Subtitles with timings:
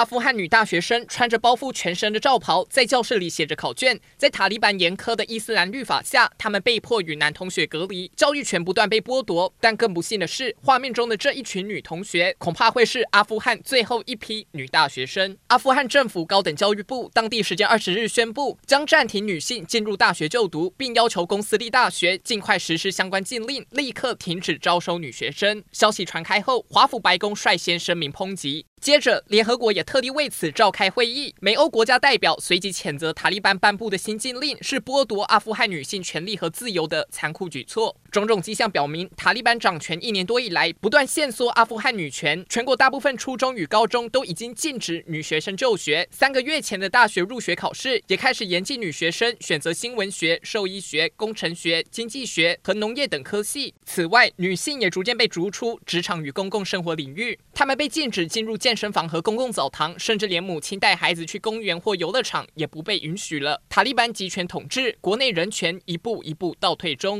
[0.00, 4.00] 阿富汗女大学生穿着包覆全身的罩袍，在教室里写着考卷。
[4.16, 9.52] 在塔利班严苛的伊斯兰律法下，他们被迫与男同学隔离，教育权不断被剥夺。
[9.60, 15.36] 但更不幸的是，画面中的这一群女同学，恐怕会是阿富汗最后一批女大学生。
[15.48, 25.62] 阿富汗政府高等教育部当地时间二十日宣布，将暂停女性进入大学就读，并要求公私立大学尽快实施相关禁令，立刻停止招收女学生。
[25.72, 28.64] 消息传开后，华府白宫率先声明抨击。
[28.80, 31.34] 接着，联合国也特地为此召开会议。
[31.40, 37.96] 美欧国家代表随即谴责塔利班颁布的新禁令是剥夺阿富汗女性权利和自由的残酷举措。
[38.10, 42.44] 种种迹象表明，塔利班掌权一年多以来，不断限缩阿富汗女权。
[42.48, 46.06] 全国大部分初中与高中都已经禁止女学生就学。
[46.10, 53.72] 三个月前的大学入学考试也开始严禁女学生选择新闻学、兽医学、工程学、经济学和农业等科系。
[53.84, 57.38] 此外，女性也逐渐被逐出职场与公共生活领域。
[57.54, 63.62] 她们被禁止进入健身房和公共澡堂，甚至连母亲带孩子去公园或游乐场也不被允许了。
[63.68, 67.10] 塔利班集权统治，国内人权一步一步倒退中。